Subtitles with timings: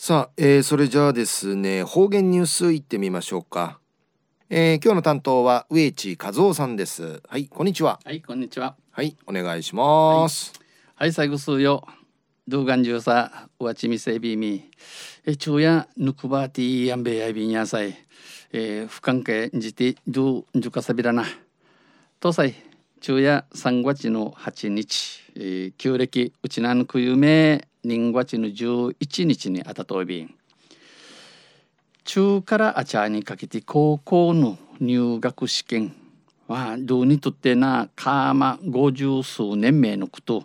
[0.00, 3.80] さあ、えー、それじゃあですね方言ニュースいってみましょうか、
[4.48, 7.20] えー、今日の担当は植地和夫さんです。
[7.28, 7.98] はいこんにちは。
[8.04, 8.76] はいこんにちは。
[8.92, 10.52] はいお願いします。
[10.94, 11.82] はい、最後数よ。
[12.46, 14.70] ドゥーガンジューサウワチミセビミ
[15.26, 17.98] え昼夜ヌクバーティーヤンベヤビンヤサイ
[18.52, 21.24] え不関係じてドゥンジュカサビラナ
[22.22, 22.54] 東西
[23.00, 30.34] 昼夜3月の8日、えー、旧暦うちなんくゆめ人月の11日にあたとびん
[32.04, 35.94] 中からあちゃにかけて高校の入学試験
[36.48, 40.44] はどうにとってなかま五十数年目のこと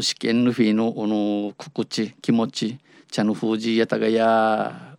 [0.00, 2.78] 試験のフィのおの心地気持ち
[3.10, 4.96] 茶の封じやたがや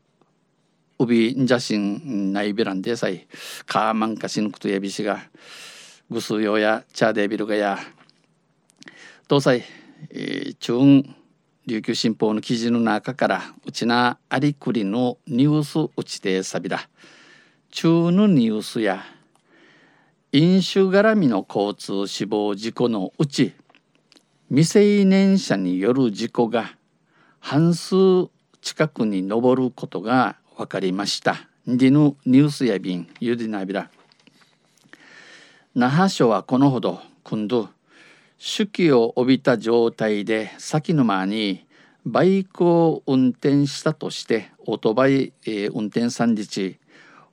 [0.99, 3.27] うびんじゃしんないべらんでさい
[3.65, 5.19] かまんかしぬくとやびしが
[6.09, 7.79] ぐすよや茶でびるがや
[9.27, 9.65] 東西、
[10.11, 11.03] えー、中
[11.69, 16.89] 琉球新報の記事の中からうちなありくりのニュースうちてさびら
[17.69, 19.03] 中のニュースや
[20.31, 23.53] 飲酒絡みの交通死亡事故のうち
[24.49, 26.71] 未成年者による事故が
[27.39, 27.95] 半数
[28.61, 31.35] 近くに上ることが分かりました。
[31.67, 33.91] ディヌニュースや便ゆでなびら
[35.75, 37.69] 那覇署はこのほど今度
[38.39, 41.67] 手記を帯びた状態で先の間に
[42.05, 46.79] バイクを運転したとしてオートバイ、えー、運転3日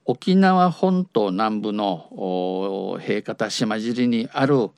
[0.05, 4.71] 沖縄本島南部の平方島尻にある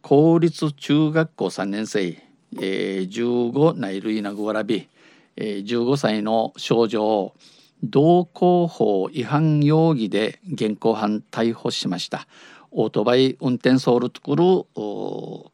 [0.00, 2.22] 公立中学校3年生、
[2.60, 4.88] えー、15内類なぐわらび、
[5.36, 7.34] えー、15歳の少女を
[7.82, 12.28] 道交法違反容疑で現行犯逮捕しました。
[12.76, 14.42] オートバイ運転ソウルとくる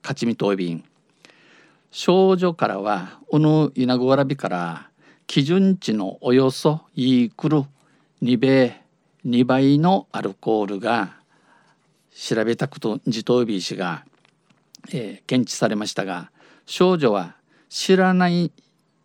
[0.03, 0.83] 勝ち見答便
[1.91, 4.89] 少女からはうぬ稲子わらびから
[5.27, 7.65] 基準値のおよそイークル
[8.23, 8.83] 2倍
[9.27, 11.19] 2倍のアルコールが
[12.11, 14.07] 調べたこと自答日氏が、
[14.91, 16.31] えー、検知されましたが
[16.65, 17.37] 少女は
[17.69, 18.51] 知らない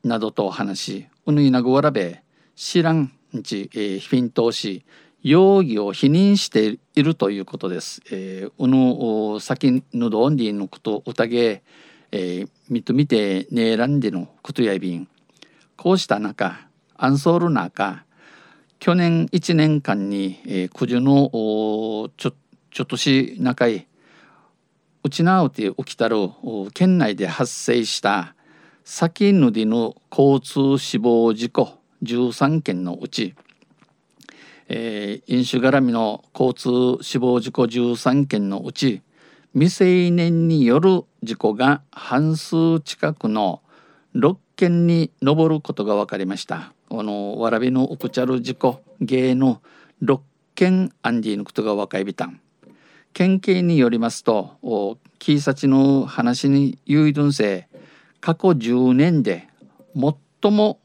[0.05, 2.23] などと話しうぬ稲子わらべ
[2.55, 3.11] 知らん
[3.43, 4.85] ち、えー、フィントし
[5.25, 8.03] 容疑を否認しているということです。
[8.11, 11.63] えー、うぬ先ぬどんりのことうたげ、
[12.11, 15.07] えー、みとみてねえらんでのことやびん。
[15.77, 18.05] こうした中、アンソール中、
[18.77, 21.31] 去年1年間に、えー、九十の
[22.17, 22.33] ちょ
[22.69, 23.87] ちょっとし中い、
[25.03, 26.17] うちなうて起きたる
[26.75, 28.35] 県内で発生した
[28.83, 33.33] 先ぬりの交通死亡事故13件のうち
[34.67, 39.01] えー、飲酒絡みの交通死亡事故13件のうち
[39.53, 43.61] 未成年による事故が半数近くの
[44.15, 46.73] 6件に上ることが分かりました。
[46.89, 49.61] このわらびのウクチャル事故芸の
[50.03, 50.19] 6
[50.55, 52.39] 件アンディのことが分かりびたん。
[53.13, 54.57] 県警によりますと
[55.19, 57.69] キーサチの話に有意分性
[58.19, 59.47] 過去10年で
[60.41, 60.79] 最も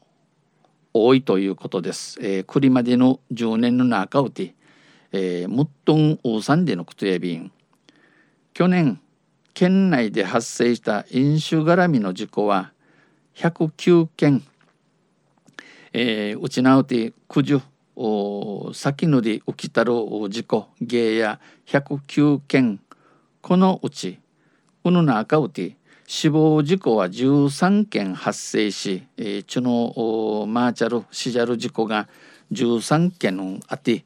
[0.93, 2.19] 多いということです。
[2.21, 4.55] えー、栗までの10年の中うて、
[5.11, 7.51] えー、ムットンウーサンでのことやびん。
[8.53, 8.99] 去年、
[9.53, 12.71] 県内で発生した飲酒絡みの事故は
[13.35, 14.43] 109件、
[15.93, 17.61] えー、うちなうて九十
[18.73, 19.93] 先ので起きたる
[20.29, 22.79] 事故芸や109件
[23.41, 24.19] このうち
[24.83, 25.75] うぬなあかうて
[26.13, 32.09] 死亡事故は13件発生し、えー、チュのマーチャルシジャル事故が
[32.51, 34.03] 13件あって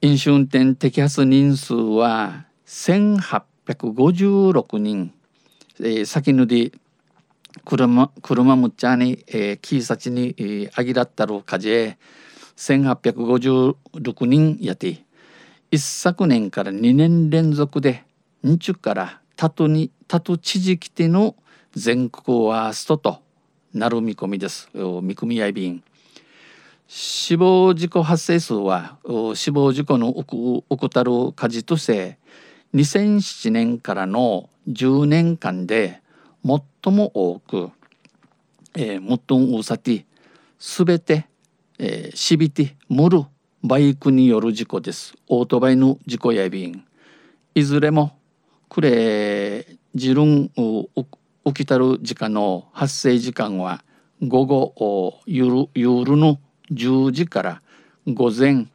[0.00, 5.12] 飲酒運転摘発人数は1856人、
[5.80, 6.72] えー、先ぬで
[7.66, 11.94] 車車むっちゃに、えー、キーサチに、えー、あぎらったる火事
[12.56, 15.04] 1856人やて。
[15.70, 18.04] 一昨年から2年連続で
[18.42, 21.36] 日中からタトにタト知事規定の
[21.72, 23.20] 全国ワーストと
[23.74, 24.70] なる見込みです。
[24.74, 25.82] 見込み合い便。
[26.88, 28.96] 死亡事故発生数は
[29.34, 32.18] 死亡事故の起たる火事として
[32.74, 36.00] 2007年からの10年間で
[36.44, 37.70] 最も多く、
[38.74, 40.06] えー、最も多さて
[40.58, 41.26] 全て、
[41.78, 43.24] えー、しびてむる
[43.62, 45.14] バイクによる事故です。
[45.28, 46.84] オートバイの事故や便。
[47.54, 48.15] いずれも
[48.68, 50.50] くれ自分
[51.44, 53.84] 起きたる時間の発生時間は
[54.22, 56.40] 午後夜夜の
[56.72, 57.62] 10時から
[58.06, 58.66] 午前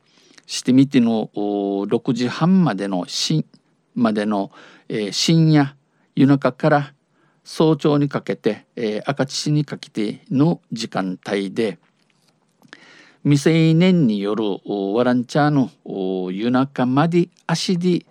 [0.46, 3.46] してみての6時半までのし
[3.96, 4.52] までの、
[4.90, 5.76] えー、深夜
[6.16, 6.94] 夜中から
[7.44, 11.80] 早朝にかけて、えー、赤父にかけての時間帯で
[13.24, 14.44] 未成年による
[14.94, 18.06] ワランチャーの夜中まで足で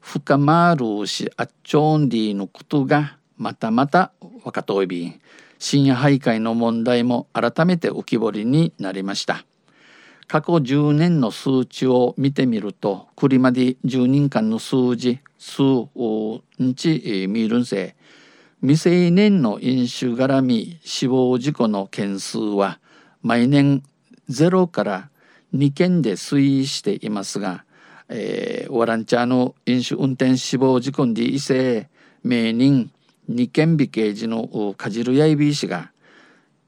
[0.00, 4.12] 深まるしあっちょんりのことがまたまた
[4.44, 5.20] 若といび
[5.58, 9.44] 深夜徘徊の問題も改めて浮き彫りになりました。
[10.26, 15.62] 過去10年の数値を見てみるとクリマディ10人間の数字数
[16.58, 17.96] 日見るんせ
[18.60, 22.78] 未成年の飲酒絡み死亡事故の件数は
[23.22, 23.82] 毎年
[24.28, 25.10] 0から
[25.54, 27.64] 2件で推移していますが、
[28.12, 31.88] えー、ワランチャーの飲酒運転死亡事故に異性
[32.24, 32.90] 名人
[33.30, 35.92] 2件美刑事のカジルヤイビー氏が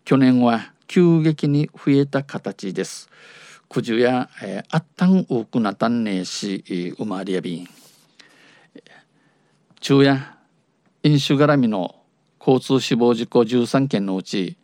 [0.04, 3.10] 去年は急激に増えた形です。
[3.68, 7.68] くじゅや、えー、あったん多くなたんねえし、うまりやびん。
[9.80, 10.20] 昼夜、
[11.02, 11.96] 飲酒絡みの
[12.38, 14.58] 交通死亡事故13件のうち、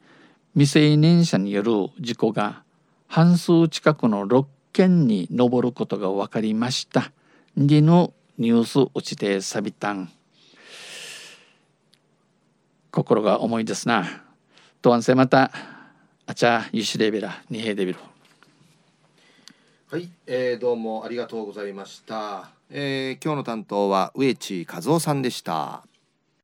[0.53, 2.63] 未成年者による事故が
[3.07, 4.45] 半数近くの6
[4.79, 7.11] 件に上ることが分かりました。
[7.57, 10.09] でのニュース落ちてさびたん。
[12.93, 14.23] 心が重いですな。
[14.81, 15.51] とわんせまた、
[16.27, 17.99] あちゃ、ゆしレベラ、にへデビル。
[19.91, 22.51] はい、えー、どうもありがとうございました。
[22.71, 25.88] えー、今日の担当は植地和夫さんでした。